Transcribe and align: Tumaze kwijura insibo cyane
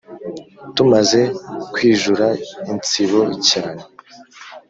Tumaze 0.75 1.21
kwijura 1.73 2.27
insibo 2.71 3.19
cyane 3.49 3.83